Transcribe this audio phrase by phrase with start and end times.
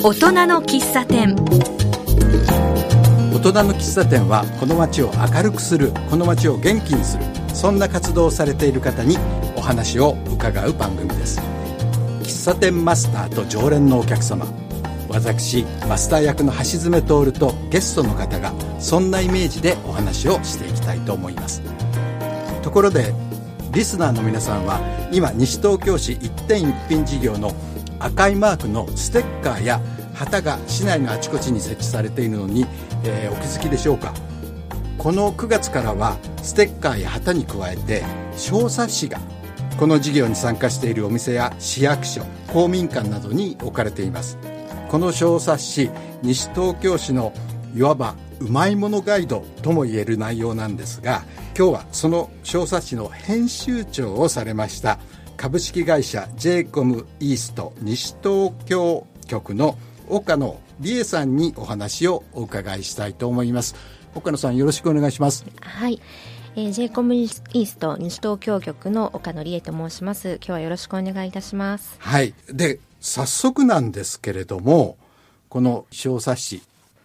[0.00, 1.34] 大人の喫茶店。
[3.34, 9.18] 大人の喫茶店はこの街を明るくするこの街を元気にするそんな活動をされている方に
[9.56, 11.40] お話を伺う番組です。
[12.22, 14.46] 喫茶店マスターと常連のお客様。
[15.08, 21.60] 私マスター役の橋爪徹とゲストの方がそんなイメージでお話をしていきたいと思います。
[22.62, 23.12] ところで
[23.72, 24.80] リスナーの皆さんは
[25.12, 27.52] 今西東京市一点一品事業の
[28.00, 29.80] 赤いマークのステッカーや
[30.14, 32.66] 旗が市内のあちこちに設置されているのに、
[33.04, 34.12] えー、お気づきでしょうか？
[34.98, 38.02] この9月からはステッカーや旗に加えて
[38.36, 39.20] 小冊子が
[39.78, 44.38] この事業に参加しているお店や市役所公民館などに置かれています。
[44.88, 45.90] この小冊子
[46.22, 47.32] 西東京市の
[47.76, 51.22] いわばうまいものガイドとも言える内容なんですが
[51.56, 54.98] 今日はその小冊子の編集長をされました
[55.38, 63.76] 株式会社 j イコムイースト西東京局の岡野理恵さんにお話をお伺いしたいと思います。
[64.16, 65.46] 岡野さんよろしくお願いします。
[65.60, 66.02] はい。
[66.56, 70.38] えー、j イコムイースト西東京局の岡野理恵と申します。
[70.38, 71.94] 今日はよろしくお願いいたします。
[72.00, 72.34] はい。
[72.52, 74.98] で早速なんですけれども
[75.48, 76.62] この小冊子。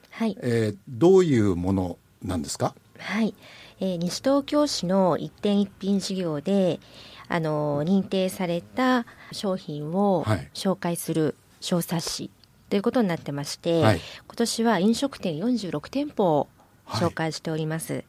[0.09, 2.73] はい、えー、どういうものなんですか？
[2.97, 3.35] はい、
[3.79, 6.79] えー、西東京市の一点一品事業で
[7.27, 12.31] あの認定された商品を紹介する小冊子
[12.69, 16.47] ということになってまして、はい、今年は飲食店46店舗を
[16.87, 17.93] 紹介しております。
[17.93, 18.05] はい、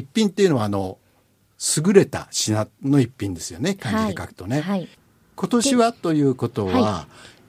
[0.00, 0.98] 一品っていうのはあの
[1.86, 4.60] 優れた品の一品ですよね漢字で書くとね。
[4.60, 4.88] はい、
[5.34, 7.06] 今年はということは、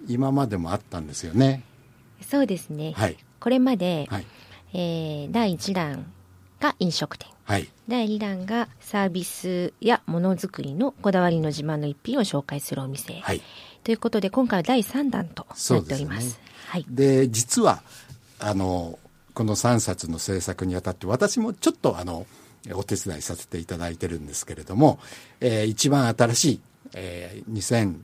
[0.08, 1.64] 今までもあったんですよね。
[2.22, 2.94] そうですね。
[2.96, 4.26] はい、これまで、はい、
[4.74, 6.06] えー、第1弾
[6.60, 7.30] が飲食店。
[7.44, 13.42] はい、第2弾がサービスやものづくりのこだわりの自慢の一品を紹介するお店、はい、
[13.86, 16.42] ということで今回は第3弾となっております。
[16.68, 17.82] はい、で実は
[18.40, 19.00] あの
[19.34, 22.26] この3冊の制作にあたって私もちょっとあの
[22.74, 25.00] お手伝いさせていただいてるんですけれども、
[25.40, 26.60] えー、一番新しい、
[26.96, 27.96] えー、2000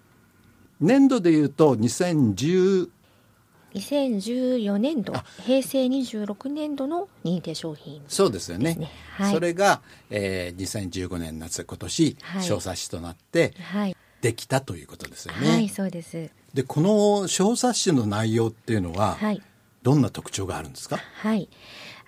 [0.80, 2.90] 年度でいうと2010
[3.75, 5.13] 2014年度
[5.45, 15.50] 平成26年度の認定商品、ね、そうですよね、はい、それが、えー、2015年夏今年、小冊子となって、はい、できたということですよね。
[15.50, 16.29] はいそうです。
[16.53, 19.41] でこの小冊子の内容っていうのは、はい、
[19.81, 20.97] どんな特徴があるんですか？
[20.97, 21.50] はい。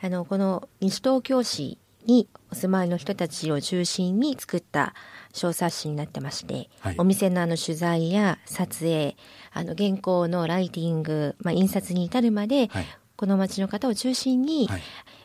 [0.01, 4.93] あのこの西東京市にお住まいの人たちを中心に作った
[5.35, 9.18] 小冊子になってまして、はい、お店のあの取材や撮影
[9.51, 12.85] あの原稿のライティング、まあ、印刷に至るまで、はい、
[13.18, 14.69] この町の方を中心に、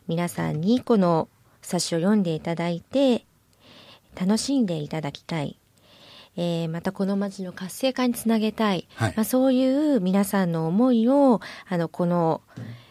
[0.08, 1.28] 皆さんにこの
[1.62, 3.24] 冊子を読んでいただいて
[4.20, 5.56] 楽しんでいただきたい。
[6.36, 12.40] えー、またこの町の活性化につなげたい、はい、まあ、そういう皆さんの思いをあのこの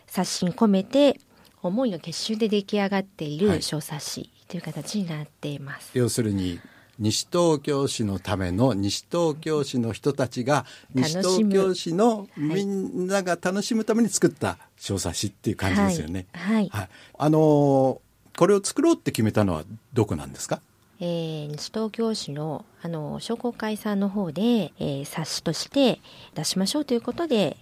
[0.08, 1.20] 冊子に込めて
[1.62, 5.92] 思いの結集で出来上がっている小冊子という形になっています。
[5.94, 6.60] 要するに
[7.00, 16.28] 西東京市のための西東京市の人たちが西東京市のみんなが楽しむために作った小冊子っていう感じですよね。
[16.34, 16.56] はい。
[16.56, 16.70] はい。
[16.70, 18.02] はい、あの
[18.38, 20.62] これを作ろうって決めたのはどこなんですか？
[21.02, 26.02] えー、西東京市のあの商工会さんの方で、えー、冊子として
[26.36, 27.56] 出しましょうということで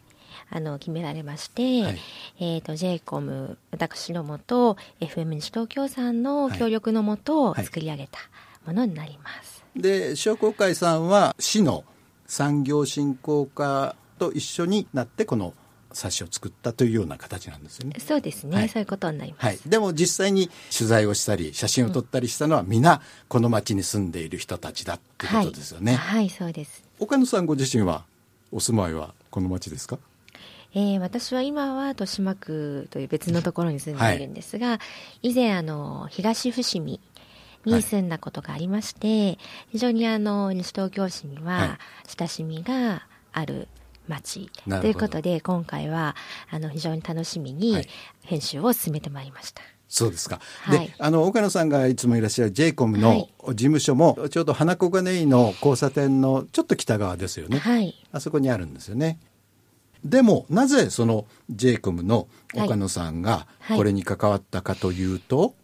[0.50, 2.00] あの決められまして、はい、
[2.40, 8.20] えっ、ー、と j イコム私のもと FM 西東京さんの協力のもと作り上げた
[8.68, 9.64] ものになります。
[9.74, 11.86] はい、で商工会さんは市の
[12.28, 15.54] 産業振興課と一緒になってこの
[15.94, 17.96] 冊子を作ったというような形なんですよね。
[18.00, 19.60] そうですね、はい、そういうことになります、はい。
[19.66, 25.96] でも実際に取材をしたり写真を撮ったりしたのは、うん、皆この町に住んでいる人たちだってことですよね。
[25.96, 26.84] はい、はい、そうです。
[27.00, 28.04] 岡野さんご自身は
[28.52, 29.98] お住まいはこの町ですか？
[30.76, 34.80] えー、私は今は豊島区という別のところに住んでいるんですが、は
[35.24, 37.00] い、以前あの東伏見
[37.66, 39.40] に住んだことがありまして、はい、
[39.72, 41.80] 非常にあの西東京市には
[42.18, 43.04] 親しみが
[43.34, 43.68] ある
[44.08, 46.16] 町ということで今回は
[46.50, 47.76] あの非常に楽しみに
[48.24, 49.62] 編集を進めてまいりました。
[49.90, 50.42] そうですか。
[50.64, 57.60] はい、で、あの岡野さんがいつもいらっしゃる j イコムの事務所も、ちょうど花小金井の交差点のちょっと北側ですよね。
[57.60, 57.96] はい。
[58.12, 59.20] あそこにあるんですよね。
[60.04, 65.56] でもなぜその j イコムの岡野さんがこれに関わったかというと、はいはい、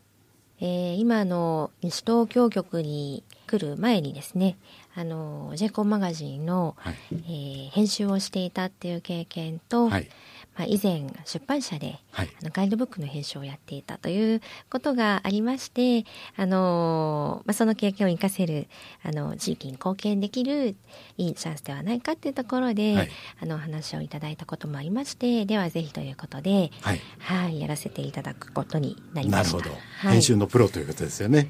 [0.65, 4.55] えー、今の西東京局に来る前にですね
[4.95, 10.07] あの j イコムマガジンの、はい、えー、編集をしていたっていう経験と、はい、
[10.55, 16.05] まあ、以前出版社で、はい、あのガイドブックの編集をやっていたということがありまして、
[16.35, 18.67] あのまあ、その経験を生かせる
[19.03, 20.75] あの地域に貢献できる
[21.17, 23.09] いいチャンスではないかっていうところで、はい、
[23.41, 29.57] あの話をいただいたこともありましてではぜひということで、はい、はい、やらせていただくことになりました。
[29.57, 31.49] なるほど、編集のプロということですよね。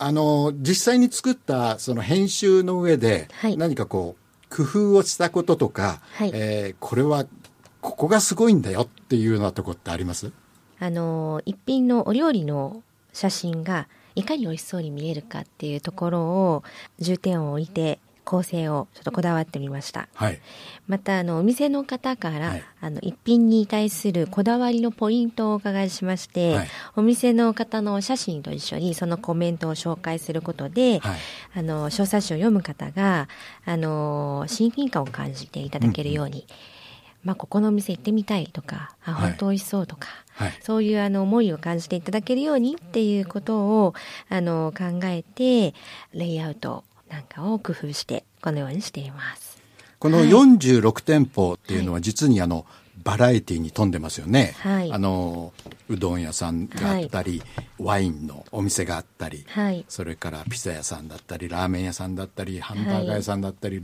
[0.00, 7.26] あの実際に作ったその編集の上で、何かこう工夫をしたこととか、はい、えー、これは
[7.80, 10.32] ここがすごいんだよっていうようなとこってあります？
[10.80, 12.82] あの一品のお料理の
[13.12, 16.64] 写真がいかに美味しそうに見えるかっていうところを
[16.98, 20.38] 重点を置いて構成をちょっとこだわってみました、はい、
[20.86, 31.00] またあのお店の方から、はい、あの一品に対するこだわりのポイントをお伺いしまして、はい、お店の方の写真と一緒にそのコメントを紹介することで、
[31.54, 33.28] あの小冊子を読む方が
[33.64, 36.46] あの親近感を感じていただけるように、うん
[37.24, 43.94] まあ、ここのお店行ってみたいとか、あ、本当美味しそうとか、はい、そういうあの思いを感じていただけるようにっていうことを
[44.28, 45.74] あの考えて、
[46.12, 49.58] レイアウトなんかを工夫して、このようにしています。
[49.98, 52.66] この46店舗っていうのは実にあの、
[53.04, 54.54] バラエティーに富んでますよね。
[54.58, 55.52] はい、あの
[55.88, 63.82] うどん屋さんがあったり、はい、ワインのお店があったり、はい、それからピザ屋さんだったりラーメン屋さんだったりハンバーガー屋さんだったり、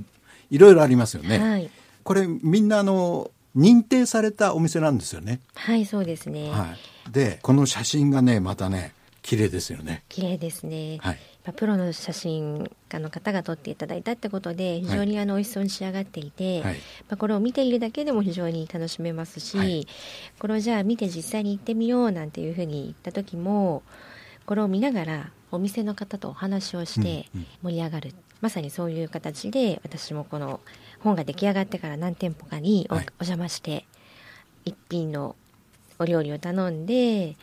[0.50, 1.70] い、ろいろありますよね。
[2.04, 5.40] これみんなあの認定されたお店なんですよね。
[5.54, 6.50] はいそうですね。
[6.50, 6.74] は
[7.08, 10.04] い、でこの写真がねまたね綺麗ですよね。
[10.08, 10.98] 綺麗ですね。
[11.00, 11.18] はい。
[11.52, 16.80] プロの写真家の方が撮っていただいたってことで非常にあの美味しそうに仕上がっていて、はい、ま
[17.10, 19.86] あ、これを見ているだけでも非常に楽しめますし、はい、
[20.38, 23.82] これをじゃあ見て実際に行ってみようなんていうふうに言った時も
[24.46, 27.28] これを見ながらお店の方とお話をして
[27.62, 30.60] 盛り上がる、うんうん、まさにそういう形で私もこの
[31.00, 33.86] 本が出来上がってから何店舗かにお,、邪魔して
[34.66, 35.34] 一品の
[35.98, 37.36] お料理を頼んで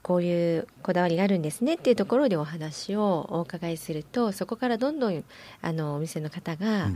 [0.00, 5.22] こういうこだわりがあるんですねっていうところでお話をお伺いするとそこからどんどん
[5.60, 6.88] あのお店の方が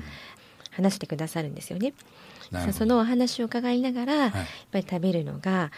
[0.71, 1.93] 話してくださるんですよね。
[2.53, 4.33] うん、そのお話を伺いながら、はい、やっ
[4.73, 5.71] ぱり食べるのが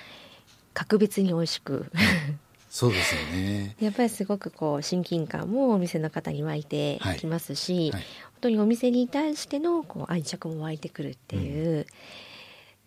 [0.75, 1.91] 格別に美味しく
[2.71, 3.77] そうですよね。
[3.81, 7.91] やっぱりすごくこう親近感もお店の方に湧いてきますし、はい。
[7.93, 8.03] はい、本
[8.43, 11.87] 当にお店に対してのこう愛着も湧いてくるっていう、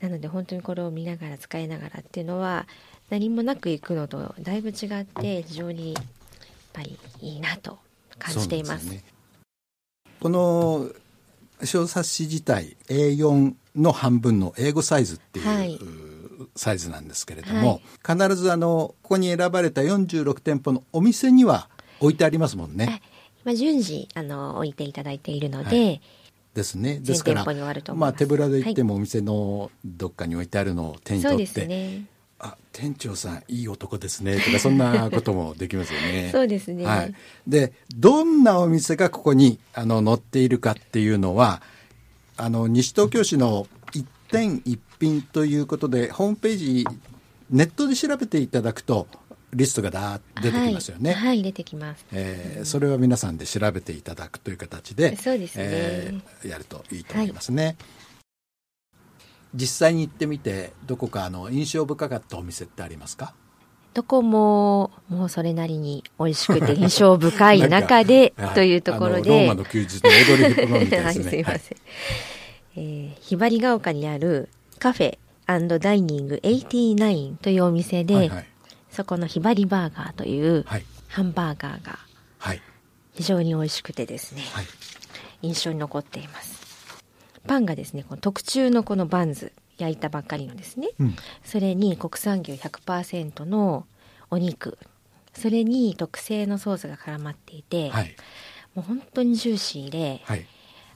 [0.01, 2.67] うん、なので本当にこれを見ながら使いながらっていうのは
[3.09, 6.03] 何もなく行くのとだいぶ違って非常にやっ
[6.73, 7.79] ぱりいいなと
[8.19, 8.85] 感じています。
[8.85, 9.03] すね、
[10.19, 10.89] この
[11.63, 15.79] 小冊子自体 A4 の半分の英語サイズっていう、はい
[16.55, 23.01] サイズなんですけれども、はい、必ずあのここに選ばれた46店舗のお店には置いてありますもんね。
[23.43, 26.01] まあ、順次あの置いていただいているので、はい、
[26.53, 26.99] ですね。
[26.99, 27.45] ですから、
[27.95, 32.05] まあ、手ぶらで行ってもお店のどっかに置いてあるのを手に取って、ね、
[32.39, 36.29] あ店長さんいい男ですねとかそんなこともできますよね。
[36.33, 36.85] そうですね。
[36.85, 37.15] はい。
[37.47, 41.61] でどんなお店がここにあの載っているかっていうのは
[42.37, 43.80] あの西東京市の一
[44.31, 46.87] 点一品ということでホームページ
[47.49, 49.07] ネットで調べていただくと
[49.53, 51.11] リストがだ出てきますよね。
[51.11, 52.05] はい、はい、出てきます。
[52.13, 57.65] えー、それは皆さんで調べていただくという形で、そうですね、えー、やるといいと思いますね。
[57.65, 57.75] はい、
[59.55, 63.33] 実際に行ってみて、どこかあの印象深かったお店ってありますか？
[63.93, 69.29] どこも、もうそれなりに美味しくて印象深い中でというところで。
[69.29, 71.25] ローマの休日の踊りみたいですね。
[71.25, 71.77] はい、すいません。
[72.75, 74.49] はい、えー、ひばりが丘にある
[74.79, 75.17] カフェ
[75.79, 78.45] ダイニング89というお店で、はいはい、
[78.89, 80.65] そこのひばりバーガーという
[81.07, 81.99] ハンバーガーが
[83.13, 84.65] 非常に美味しくてですね、はい、
[85.41, 86.61] 印象に残っています。
[87.47, 93.87] パンがですねこの特注のこのバンズ焼いたばっかりのですね、うん、それに国産牛100%の
[94.29, 94.77] お肉
[95.33, 98.15] それに特製のソースが絡まっていて、はい、
[98.75, 100.45] もう本当にジューシーで、はい、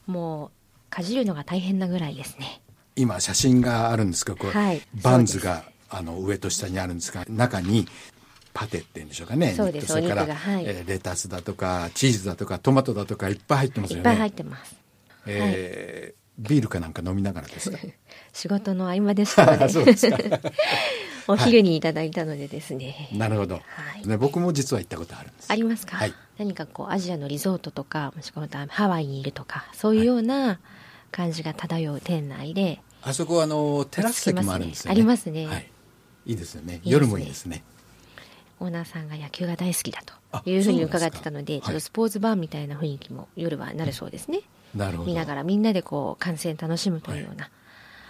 [0.05, 0.51] もう
[0.95, 2.61] かじるのが大変なぐらいですね。
[2.95, 7.85] 今写真があるんですけどこれ、バンズがあの上と下にあるんですが中に
[8.53, 13.99] パテっていうんでしょうかねそうですそれから、はい、えー、レタスだとかチーズだとかトマトだとかいっぱい入ってますよね。
[13.99, 14.75] いっぱい入ってます、
[15.25, 17.77] えー、はい、ビールかなんか飲みながらですか？
[18.31, 20.41] 仕事の合間でしたので
[21.27, 23.61] お昼にいただいたのでですね、はい、なるほど、は
[24.01, 25.51] い、ね、僕も実は行ったことあるんです。
[25.51, 30.61] ありますか、はい、何かこうアジアのリゾートとかもしくはハワイにいるとかそういうような
[31.15, 35.69] 感じが漂う店内で、あそこはあのテラス席もあるんですよね、ありますね、はい。
[36.25, 36.81] いいですよね。
[36.83, 37.63] 夜もいいですね。
[38.59, 44.41] オーナーさんが野球が大好きだというふうに伺ってたのでちょっとスポーツバーみたいな雰囲気も夜はなるそうですね、
[44.73, 45.07] なるほど。
[45.07, 47.49] 見ながらみんなでこう観戦楽しむというような。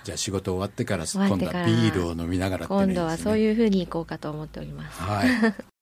[0.04, 5.02] じゃあ仕事終わってから今度はビールを飲みながら、ね、今度はそういうふうに行こうかと思っております。
[5.02, 5.75] はい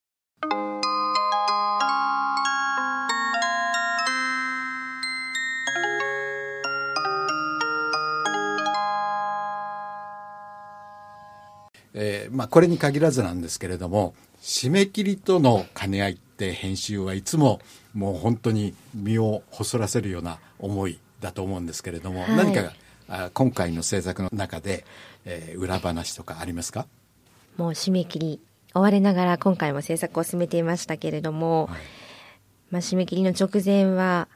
[11.93, 17.59] えーまあ、これに限らずなんですけれども締め切りとの兼ね合いって編集はいつも
[17.93, 22.73] もう本当に身を細らせるような思いだと思うんですけれども、はい、何か
[23.07, 24.85] あ今回の制作の中で、
[25.25, 26.87] えー、裏話とかありますか？
[27.57, 28.39] もう締め切り
[28.73, 31.81] 追われながら今回も制作を進めていましたけれども、はい、
[32.71, 34.27] まあ、締め切りの直前は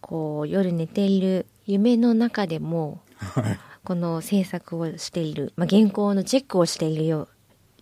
[0.00, 7.28] こう夜寝ている夢の中でも、はいこの制作をしている、まあ、原稿のチェックをしているよう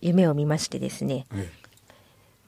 [0.01, 1.25] 夢を見ましてですね、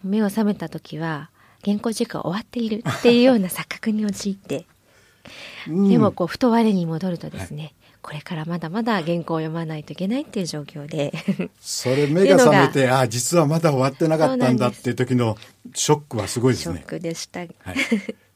[0.03, 1.29] 目を覚めた時は
[1.63, 2.83] 原稿チェックが終わっている。
[2.89, 4.65] っていうような錯覚に陥って、
[5.67, 7.75] でもこうふと我に戻るとですね、はい。
[8.01, 11.13] これからまだまだ原稿を読まないといけないっていう状況で。
[11.61, 15.37] それ目が覚めてあ実はまだ終わってなかったんだっていう時の
[15.73, 16.77] ショックはすごいですね。
[16.77, 17.51] ショックでした、はい、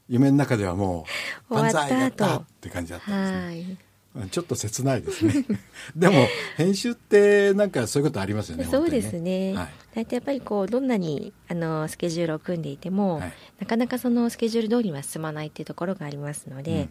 [0.07, 1.05] 夢の中ではも
[1.49, 3.86] う 万歳やったって感じだったんですね、はい
[4.31, 5.45] ちょっと切ないですね。
[5.95, 16.87] でも編集ってなんかそういうことありますよね そうですね、はい、大体やっぱりこうどんなにあのスケジュールを組んでいても、はい、なかなかそのスケジュール通りは進まないっていうところがありますので、うん、やっ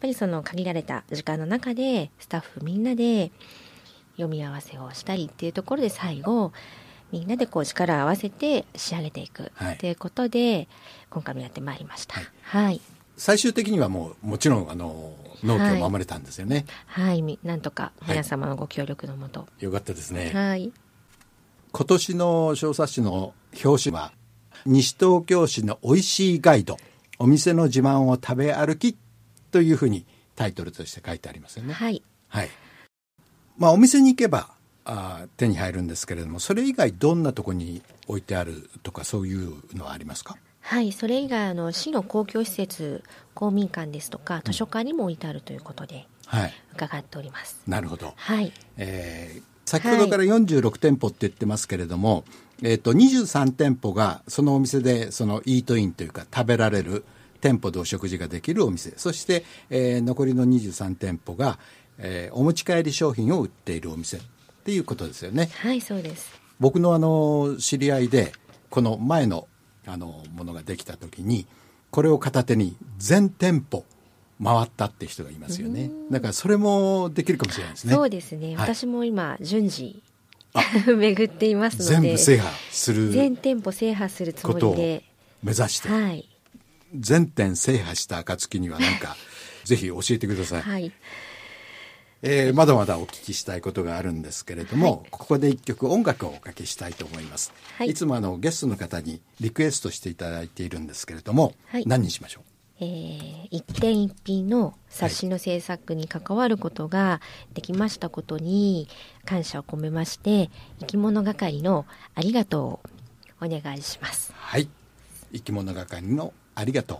[0.00, 3.32] ぱりその限られた時間の中でスタッフみんなで
[4.16, 6.52] 読み合わせをしたりっていうところで最後
[7.12, 10.68] みんなでこう力を合わせて仕上げていくっていうことで、はい、
[11.10, 12.16] 今回もやってまいりました。
[12.42, 12.80] はい、
[13.22, 15.14] 最終的にはもうもちろんあの
[15.44, 16.66] 納期を守れたんですよね。
[16.86, 20.32] はい、はい、なんとか皆様のご協力のもと、はい、よかったですね。
[20.34, 20.72] はい。
[21.70, 23.32] 今年の小冊子の
[23.64, 24.10] 表紙は
[24.66, 26.78] 西東京市の美味しいガイド
[27.20, 28.96] お店の自慢を食べ歩き
[29.52, 31.74] というふうにタイトルとして書いてありますよね。
[31.74, 32.02] はい。
[32.26, 32.50] はい。
[33.56, 34.50] まあお店に行けば
[34.84, 40.36] あ手に入るんですけれどもそれ以外どんなとこに置いてあるとかそういうのはありますか？
[40.62, 43.02] はい、それ以外あの市の公共施設
[43.34, 47.60] 公民館ですとか図書館にも置いてあるということで、はい、伺っております。
[47.66, 48.14] なるほど。
[48.16, 48.52] はい。
[48.76, 52.24] えー、先ほどから46店舗って言ってますけれども、
[52.62, 57.04] はい、えっ、ー、と23店舗がそのお店でそのイートインというか食べられる
[57.40, 61.58] 店舗でお食事ができるお店、そして、えー、残りの23店舗が、
[61.98, 64.20] えー、お持ち帰り商品を売っているお店っ
[64.64, 65.50] ていうことですよね。
[65.58, 66.40] はい、そうです。
[66.60, 68.32] 僕のあの知り合いで
[68.70, 69.48] この前の
[69.86, 71.46] あのものができた時に
[71.90, 73.84] これを片手に全店舗
[74.42, 75.90] 回ったって人がいますよね。
[76.10, 77.94] だからそれもできるかもしれないですね。
[77.94, 80.02] そうですね、はい、私も今順次
[80.86, 82.08] 巡っていますので。
[82.08, 85.04] 全部制覇する全店舗制覇するつもりで。
[85.42, 86.28] 目指して、はい、
[86.94, 89.16] 全店制覇した暁には何か
[89.64, 90.92] ぜひ教えてください、はい
[92.22, 102.44] えー、まだまだお聞きしたいことがあるんですけれども、はい、ここで一曲音楽をおかけしたいと思います、はい、いつもあのゲストの方にリクエストしていただいているんですけれども、はい、何にしましょう？
[102.80, 107.20] えー、一点一品の冊子の制作に関わることが
[107.54, 108.88] できましたことに
[109.24, 110.50] 感謝を込めまして
[110.80, 112.80] 生き物係のありがとうを
[113.40, 114.32] お願いします。
[114.34, 114.68] はい。
[115.32, 116.98] 生き物係のありがとう。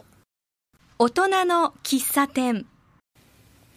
[0.99, 2.67] 大人の喫茶店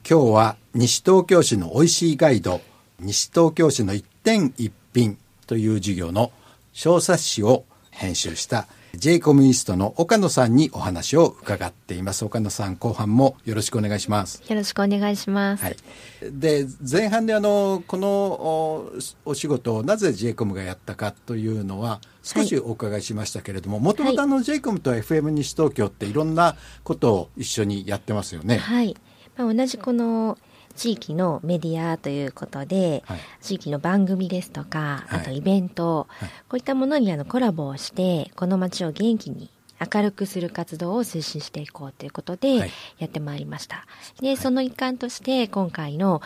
[0.08, 2.62] 今日は西東京市の美味しいガイド
[3.00, 6.32] 西東京市の一点一品という授業の
[6.74, 12.24] 小冊子を編集した J コミュニストの岡野さんにお話を伺っています。
[12.24, 14.44] 岡野さん後半もよろしくお願いします。
[14.48, 15.78] よろしくお願いします、はい、
[16.22, 18.92] で前半であのこの
[19.26, 28.58] お仕事をなぜ J コムがやったかというのは少しお伺いしましたけれどももともとあの J コムと FM 西東京っていろんなことを一緒にやってますよね。
[28.58, 28.96] はい
[29.38, 30.38] まあ、同じこの
[30.76, 39.50] 地域のメディアということで、はい、地域の番組ですとか、あとイベント、はい、こういったものにあのコラボをして、この街を元気に
[39.94, 42.58] 明るくする活動を推進していこうということで
[42.98, 43.78] やってまいりました。
[43.78, 43.86] は
[44.22, 46.22] い、で、その一環として今回の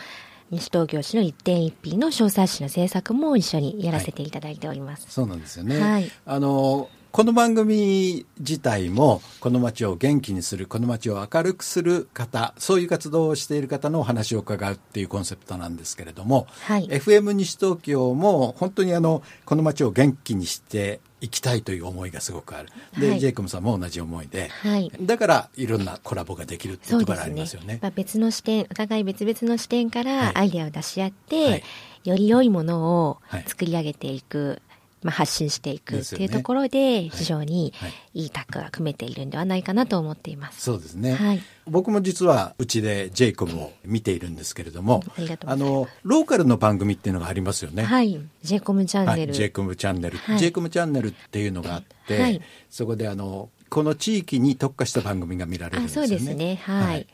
[0.50, 5.06] 西東京市の一点一品の小冊子の制作も一緒にやらせていただいております。
[5.08, 5.80] そうなんですよね。
[5.80, 22.68] はい、あのこの番組自体もこの街を元気にするこの街を明るくする方そういう活動をしている方のお話を伺うっていうコンセプトなんですけれども、はい、FM 西東京も本当にあのこの街を元気にしていきたいという思いがすごくある。
[22.98, 27.74] で、はい、ジェイコムさんも同じ思いで、はい、だからいろんなコラボができるっていうところありますよね。
[27.74, 31.64] ねまあ、別の視点お互い別々の視点からアイデアを出し合って、
[32.04, 34.62] より良いものを作り上げていく、
[35.02, 37.72] まあ、発信していくっていうところで非常に
[38.12, 40.60] いいタッグが組めているんではないかなと思っています。
[40.60, 41.14] そうですね。
[41.14, 45.02] はい、僕も実はうちでジェイコムを見ているんですけれども、
[45.46, 47.82] あのローカルの番組っていうのがありますよね。
[47.82, 49.32] はい、ジェイコムチャンネル。
[49.32, 56.08] ジェイコムチャンネル、はい、ジェイコムチャンネルっていうのがあって、はい、そこであのこの地域に特化した番組が見られるんですよね。
[56.08, 56.56] そうですね。
[56.62, 57.06] はい。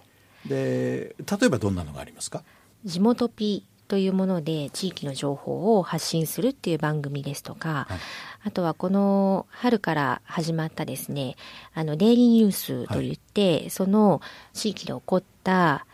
[0.49, 2.43] で例えばどんなのがありますか？
[2.85, 7.99] 地元ピというもので地域の情報を発信するっていう番組ですとか、はい、
[8.45, 11.37] あとはこの春から始まったですね、
[11.75, 14.21] あの、デイリーニュースといって、はい、その
[14.53, 15.87] 地域で起こった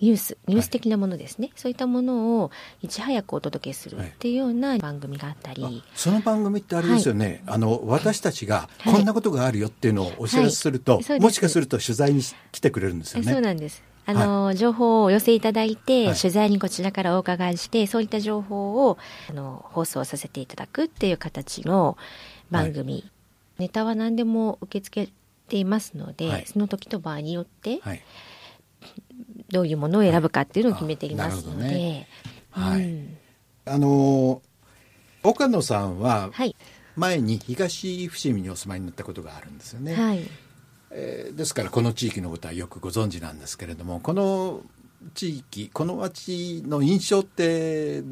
[0.00, 2.50] ニュース、ニュース的なものですね、はい、そういったものを
[2.82, 5.82] いち早くお届けするっていうような番組があったり。
[5.94, 12.22] その番組ってあれですよね、あの、私たちがこんなことがあるよっていうのをお知らせすると、もしかすると取材に
[12.52, 13.32] 来てくれるんですよね。
[13.32, 13.82] そうなんです。
[14.06, 18.98] あの、はい、情報をお寄せいただいて、はい、取材にこちらからお伺いして、そういった情報を、
[19.30, 21.96] あの、放送させていただくっていう形の
[22.50, 22.92] 番組。
[22.94, 23.04] はい、
[23.60, 25.12] ネタは何でも受け付け
[25.48, 27.80] ていますので、その時と場合によって、
[29.54, 31.64] どういうものを選ぶかっていうのを決めていますので。
[31.64, 32.08] ね、
[32.50, 32.92] はい。
[33.64, 34.42] あの、
[35.22, 36.30] 岡野さんは、
[36.96, 39.94] 前に東伏見にお住まいになったことがあるんですよね。
[39.94, 40.20] はい。
[40.96, 44.62] えー、ですからこの地域のことはよくご存知なんですけれどもこの
[45.12, 48.02] 地域この町の印象って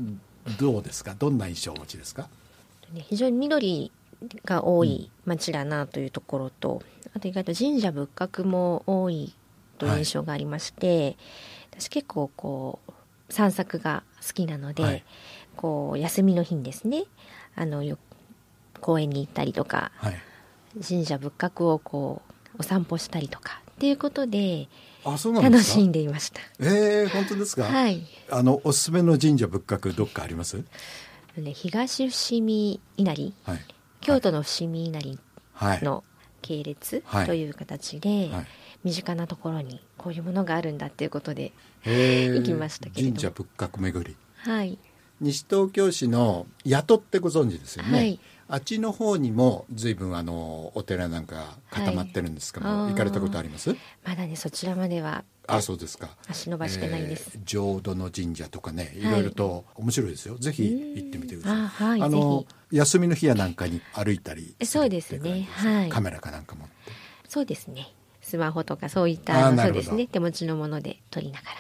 [0.58, 1.14] どうですか？
[1.16, 2.28] どんな印象をお持ちですか？
[2.92, 3.92] 非常に緑
[4.44, 9.32] が多い町だなというところと、うん、あと意外と神社仏閣も多い
[9.87, 9.97] とい。
[9.97, 11.17] う印象がありまして、はい、
[11.81, 12.93] 私結構こう
[13.33, 15.05] 散策が好きなので、はい、
[15.57, 17.05] こう休みの日にですね
[17.55, 17.99] あのよ
[18.81, 20.17] 公園に行ったりとか、はい、
[20.87, 22.23] 神社仏閣をこ
[22.55, 24.69] うお散歩したりとかっていうことで
[25.05, 25.19] 楽
[25.62, 26.41] しんでいました。
[26.61, 27.65] ええー、本当ですか？
[27.65, 28.07] はい。
[28.31, 30.62] あのおすすめの神社仏閣どっかあります？
[31.37, 33.59] ね東伏見稲荷、はい、
[34.01, 35.19] 京都の伏見稲荷
[35.83, 36.05] の
[36.42, 38.28] 系列という形で、はい。
[38.30, 38.46] はい、
[38.84, 41.52] 身近なところにこういうものがあるんだっていうことで
[41.84, 44.16] 行きましたけれど神社仏閣巡り。
[44.37, 44.78] はい。
[45.20, 48.20] 西東京市の八戸ってご存知ですよね、はい
[48.52, 53.75] あっちの方にも随分あのお寺なんか固まってるんですけど、はい、行かれたことあります？
[54.04, 55.25] まだねそちらまでは。
[55.47, 56.11] あそうですか。
[56.28, 59.03] 足伸ばしてないです、えー、浄土の神社とかねい。
[59.03, 61.59] ろいろと面白いですよ、はい、ぜひ行ってみてください。
[61.61, 65.48] あ、はい、あの休みの日やなんかに歩いたりそうですね。
[65.53, 65.88] はい。
[65.88, 66.74] カメラかなんか持って。
[67.29, 67.88] そうですね。
[68.20, 70.07] スマホとかそういったそうですね。
[70.09, 71.57] 手持ちのもので撮りながら。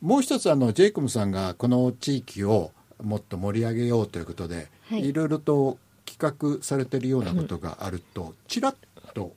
[0.00, 2.70] もう一つあのジェイコムさんがこの地域を
[3.02, 5.78] もっと盛り上げようということで、はい、いろいろと
[6.18, 8.74] 企画されてるようなことがあると、ちらっ
[9.14, 9.32] と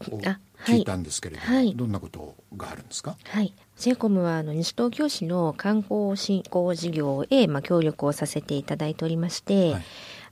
[0.66, 3.16] 聞いたんですけれども、はい、どんなことがあるんですか？
[3.26, 3.54] はい。
[3.76, 9.84] セイコムはあの西東京市の観光振興事業へ、まあ、協力をさせていただいておりまして、はい、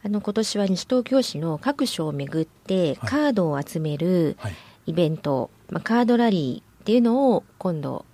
[0.05, 4.37] あの今年は西東京市の各所を巡ってカードを集める
[4.85, 8.05] イベント、まあ、カードラリーっていうのを今度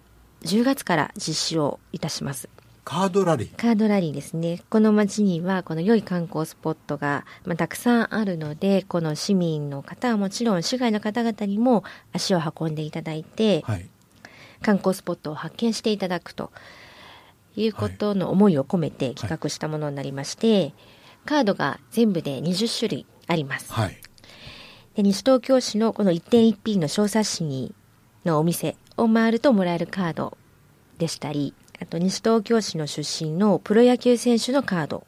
[0.43, 2.49] 10月から実施をいたします。
[2.89, 4.61] カードラリーカードラリーですね。
[4.69, 13.89] この街には、この良い観光スポットが、まあ、たくさんあるので、この市民の方はもちろん、市外の方々にも足を運んでいただいて、はい、
[14.61, 16.53] 観光スポットを発見していただくと
[17.57, 20.73] いうことの思いを込めて企画したものになりまして、はい、
[21.25, 23.73] カードが全部で20種類あります。
[23.73, 23.97] はい、
[24.95, 27.75] で西東京市のこの一点一品の小冊子に
[28.23, 30.37] のお店を回るともらえるカード
[30.99, 35.05] でしたり、あと西東京市の出身のプロ野球選手のカード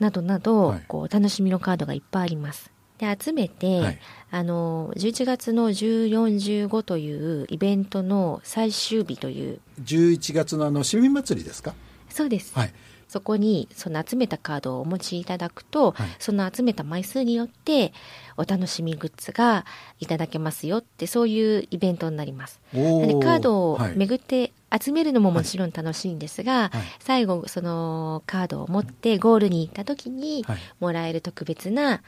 [0.00, 2.70] などなど、はい、こう楽しみのカードがいっぱいあります。
[2.98, 3.98] で集めて、はい、
[4.32, 9.60] あの11月の1415というイベントの最終日という。
[9.82, 11.74] 11月のあの市民祭りですか？
[12.10, 12.72] そうです、はい、
[13.08, 17.92] そこにその集めたカードをお持ちいただくと、はい、その集めた枚数によって
[18.36, 19.64] お楽しみグッズが
[19.98, 22.60] いただけますよってそういうイベントになります。
[22.72, 22.78] で
[23.14, 30.44] カードを巡って集めるのももちろん楽しいんですが、はい、最後そのカードを持ってゴールに行った時に
[30.78, 32.02] もらえる特別な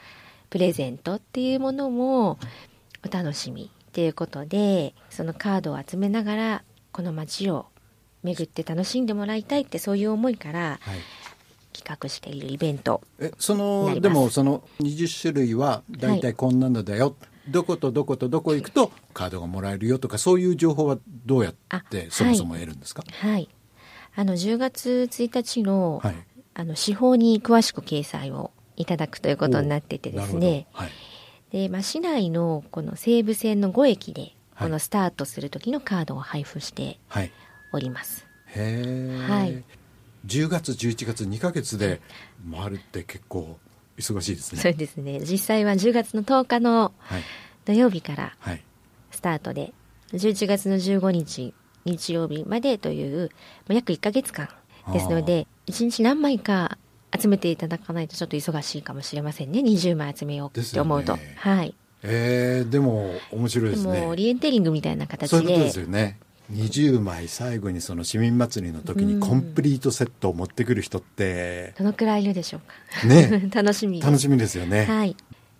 [0.51, 2.37] プレゼントっていうものも
[3.03, 7.70] お楽しみっていうことでそのカードを集めながらこの街を
[8.23, 10.79] 巡って楽しんでもらいたいってそういう思いから、
[11.73, 13.01] 企画しているイベント。
[13.19, 21.55] えそのでもその20種類は大体こんなのだよ、はい、どことどことどこ行くとカードがもらえるよとかそういう情報はどうやっ
[21.89, 23.03] てそもそも得るんですか？
[23.07, 23.49] はい、はい、
[24.15, 26.15] あの10月1日の,、はい、
[26.53, 30.89] あの司法に詳しく掲載をいただくということになっててですね、はい、
[31.51, 36.99] でまあ、市内のこの西武線の5駅でこのスタートする時のカードを配布して
[37.71, 38.25] おります。
[38.47, 39.27] へえ。
[39.27, 39.63] はい。
[40.25, 42.01] 10月11月2か月で
[42.51, 43.57] 回るって結構
[43.97, 44.61] 忙しいですね。
[44.61, 45.19] そうですね。
[45.19, 46.93] 実際は10月の10日の
[47.65, 48.37] 土曜日から
[49.11, 49.73] スタートで、
[50.13, 51.53] 11月の15日
[51.85, 53.29] 日曜日までという
[53.69, 54.49] 約1か月間
[54.91, 56.77] ですので1日何枚か
[57.17, 59.59] 集めていただかないとちょっと忙しいかもしれませんね。
[59.59, 61.75] 20枚集めようって思うと、ね、はい。
[62.03, 63.93] えー、でも面白いですね。
[63.93, 66.19] でもオリエンテリングみたいな形でそういうことですよね
[66.51, 72.61] 20枚最後にその市民祭りの時にコンプリートセットを持ってくる人って、どのくらいいるでしょう
[73.01, 73.07] か？
[73.07, 73.49] ね。
[73.53, 74.01] 楽しみ。
[74.01, 74.85] 楽しみですよね。
[74.85, 75.15] はい。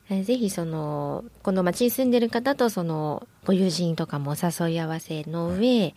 [0.10, 5.96] ぜひそのこの町に住んでる方とそのご友人とかもお誘い合わせの上、はい、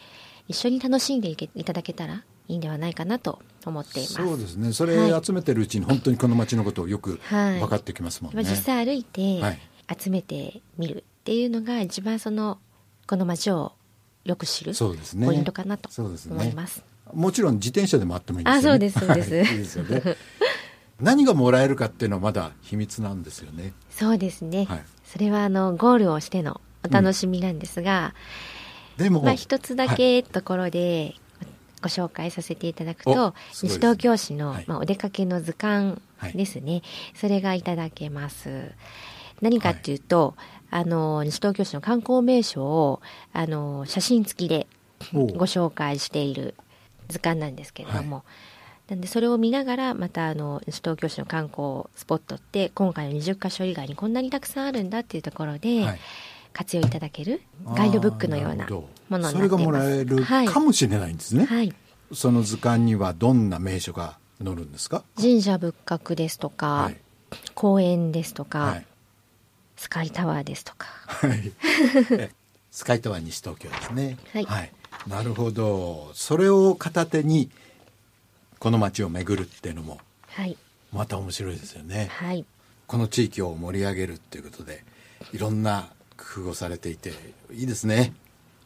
[0.48, 4.14] 一緒に楽しんでいただけたらいいんではないかなと思っています。
[4.14, 4.72] そうですね。
[4.72, 9.40] それ集めてるうちに本当にこの町のことをよく分かってきますもんね、はい、実際歩いて
[9.98, 12.58] 集めてみるっていうのが一番その
[13.08, 13.72] この町を
[14.24, 14.72] よく知る
[15.24, 16.74] ポイントかなと思います。
[16.74, 18.68] すね、もちろん自転車でもあってもいいですよね。
[18.68, 19.52] あ、そうです、そうです。
[19.52, 20.02] いいですよね。
[21.00, 23.72] 何がもらえるかっていうのはまだ秘密なんですよね。
[23.90, 24.64] そうですね。
[24.66, 28.14] はい、それはあのゴールをしてのお楽しみなんですが、
[28.98, 31.16] うん、でもまあ一つだけところで
[31.82, 36.00] ご紹介させていただくと、はい、西東京市の、はい、まあ、お出かけの図鑑
[36.34, 36.82] ですね、
[37.14, 38.72] それがいただけます。
[39.42, 40.34] 何かっていうと、
[40.76, 43.00] あの西東京市の観光名所を
[43.32, 44.66] あの写真付きで
[45.12, 46.56] ご紹介している
[47.06, 48.22] 図鑑なんですけれども、は
[48.88, 56.00] い、なんでそれを見ながらまたあの西東京市の観光スポットって今回の20か所以外にこんなにたくさんあるんだっていうところで、はい、
[56.52, 59.32] 活用いただけるガイドブックのようなものになっています。
[59.36, 61.72] それがもらえるかもしれないんですね、はい、
[62.12, 65.04] その図鑑にはどんな名所が載るんですか？
[65.20, 66.90] 神社仏閣ですとか、
[67.54, 68.82] 公園ですとか、
[69.84, 70.86] スカイタワーですとか。
[71.04, 71.52] はい。
[72.70, 74.16] スカイタワー西東京ですね。
[74.32, 74.72] はい、はい。
[75.06, 76.10] なるほど。
[76.14, 77.50] それを片手に
[78.58, 80.56] この街を巡るっていうのも、はい。
[80.90, 82.08] また面白いですよね。
[82.10, 82.46] はい。
[82.86, 84.84] この地域を盛り上げるっていうことで、
[85.34, 87.12] いろんな工夫をされていて
[87.52, 88.14] いいですね。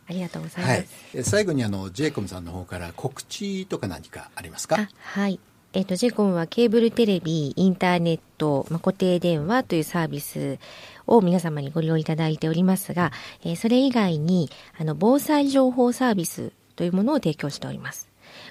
[0.08, 1.16] ありがとうございます。
[1.16, 4.88] はい、最後にあのジェイコムさんの方から告知とか何かありますか？
[5.00, 5.40] はい。
[5.74, 10.58] えっ、ー、と、ジェイコムはケーブルテレビ、インターネット、まあ、固定電話というサービス
[11.06, 13.12] を皆様にご利用いただいておりますが、
[13.44, 18.08] えー、それ以外に、あの、防災情報サービスというものを提供しております。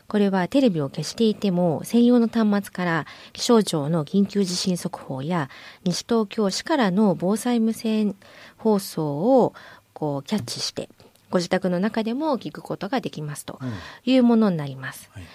[0.08, 5.50] これはテレビを消していても専用の端末から気象庁の緊急地震速報や
[5.84, 8.16] 西東京市からの防災無線
[8.58, 9.54] 放送を
[9.94, 10.90] こうキャッチして
[11.30, 13.60] ご自宅の中でも聞くことができますと
[14.06, 15.10] いうものになります。
[15.16, 15.30] うんはい、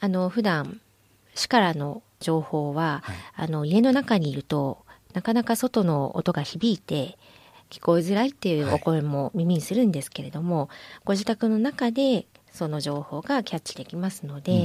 [0.00, 0.80] あの普段
[1.38, 7.16] 市からの情報は、はい、あの家の中にいるとなかなか外の音が響いて
[7.70, 10.68] 聞こえづらいっていうお声も耳にするんですけれども、はい、
[11.04, 14.56] ご自宅の中でその情報がキャッチできますので、う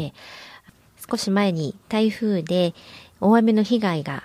[1.07, 2.73] ん、少し前に台風で
[3.21, 4.23] 大雨の被害が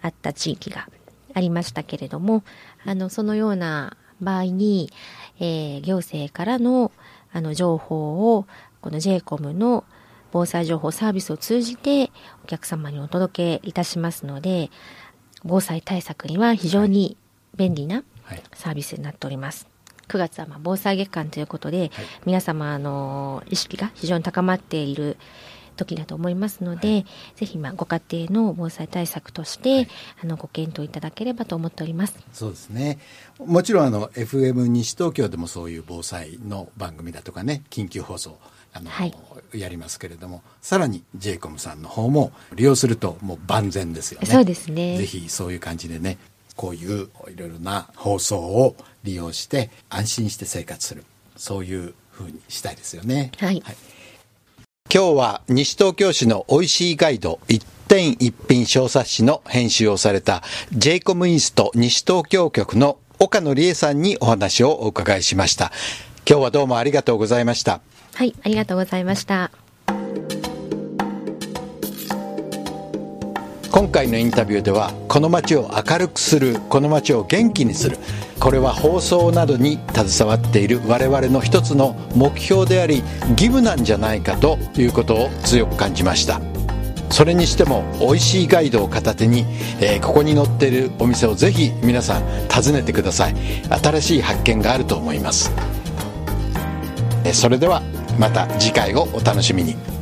[0.00, 0.88] あった地域が
[1.34, 2.44] ありましたけれども
[2.84, 4.90] あのそのような場合に、
[5.38, 6.92] えー、行政からの
[7.32, 8.46] あの情報を
[8.80, 9.84] この j イコムの
[10.34, 12.10] 防災情報サービスを通じて
[12.42, 14.68] お客様にお届けいたしますので、
[15.44, 17.16] 防災対策には非常に
[17.54, 18.02] 便利な
[18.52, 19.68] サービスになっております。
[20.08, 21.90] 9月はま防災月間ということで、はい、
[22.26, 25.18] 皆様の意識が非常に高まっている
[25.74, 27.06] 時だと思いますので、はい、
[27.36, 29.88] ぜひまあご家庭の防災対策として、はい、
[30.22, 32.14] あのご検討いただければと思っております。
[32.32, 32.98] そうですね。
[33.38, 38.38] もちろんあの FM 西東京でもそういう防災の番組だとかね、緊急放送
[38.74, 39.14] あの、はい、
[39.54, 44.26] やりますけれどもさらに j イコムさんの方も利用するともう万全ですよね。
[44.26, 46.18] そうですねぜひそういう感じでね
[46.56, 51.04] こういういろいろな放送を利用して安心して生活する
[51.36, 53.32] そういうふうにしたいですよね。
[53.38, 53.76] はい、はい、
[54.94, 65.72] 今日は西東京市の美味しいガイド一点一品小冊子の編集をされた j イコムイースト西東京局の岡野理恵さんにお話をお伺いしました。
[66.30, 67.80] 今日はどうもありがとうございました。
[68.14, 69.50] はい、ありがとうございました。
[73.72, 77.98] 今回のインタビューではこの街を明るくするこの街を元気にする
[78.40, 86.40] これは放送などに携わっている我々の一つの目標であり義務なんじゃないかということを強く感じました。
[87.10, 89.44] それにしても美味しいガイドを片手に、
[89.80, 93.34] えー、ここに載っているお店をぜひ皆さん訪ねてください。
[93.70, 95.52] 新しい発見があると思います。
[97.32, 97.82] それでは
[98.18, 99.93] また次回をお楽しみに。